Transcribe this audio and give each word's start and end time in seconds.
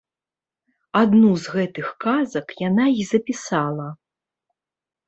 Адну 1.01 1.29
з 1.43 1.53
гэтых 1.57 1.87
казак 2.07 2.47
яна 2.67 2.85
і 3.03 3.07
запісала. 3.15 3.87